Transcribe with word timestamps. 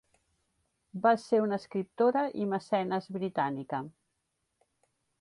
Va 1.03 1.11
ser 1.25 1.41
una 1.43 1.59
escriptora 1.63 2.25
i 2.45 2.49
mecenes 2.57 3.13
britànica. 3.19 3.87